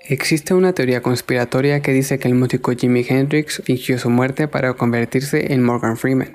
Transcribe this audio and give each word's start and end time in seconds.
Existe 0.00 0.54
una 0.54 0.72
teoría 0.72 1.02
conspiratoria 1.02 1.80
que 1.80 1.92
dice 1.92 2.18
que 2.18 2.28
el 2.28 2.34
músico 2.34 2.72
Jimi 2.72 3.04
Hendrix 3.08 3.62
fingió 3.64 3.98
su 3.98 4.10
muerte 4.10 4.46
para 4.46 4.74
convertirse 4.74 5.52
en 5.52 5.62
Morgan 5.62 5.96
Freeman. 5.96 6.32